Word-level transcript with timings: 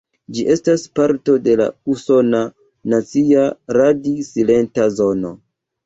Ĝi 0.35 0.45
estas 0.53 0.85
parto 0.99 1.35
de 1.49 1.53
la 1.61 1.67
Usona 1.95 2.41
Nacia 2.97 3.47
Radi-Silenta 3.81 4.93
Zono. 5.01 5.37